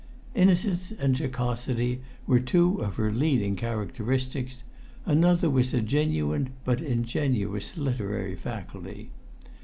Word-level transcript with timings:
Innocence 0.33 0.91
and 0.93 1.13
jocosity 1.19 2.01
were 2.25 2.39
two 2.39 2.81
of 2.81 2.95
her 2.95 3.11
leading 3.11 3.55
characteristics; 3.55 4.63
another 5.05 5.47
was 5.47 5.75
a 5.75 5.81
genuine 5.81 6.49
but 6.65 6.81
ingenuous 6.81 7.77
literary 7.77 8.35
faculty. 8.35 9.11